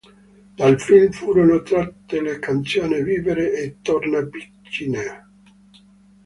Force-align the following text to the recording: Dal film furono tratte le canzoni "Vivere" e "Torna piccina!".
Dal 0.55 0.79
film 0.81 1.11
furono 1.11 1.61
tratte 1.61 2.21
le 2.23 2.39
canzoni 2.39 3.03
"Vivere" 3.03 3.53
e 3.53 3.77
"Torna 3.83 4.25
piccina!". 4.25 5.29